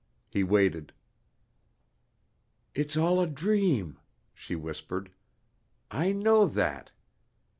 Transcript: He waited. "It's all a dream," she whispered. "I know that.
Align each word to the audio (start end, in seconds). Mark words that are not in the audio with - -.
He 0.31 0.43
waited. 0.43 0.93
"It's 2.73 2.97
all 2.97 3.21
a 3.21 3.27
dream," 3.27 3.99
she 4.33 4.55
whispered. 4.55 5.11
"I 5.91 6.11
know 6.11 6.47
that. 6.47 6.91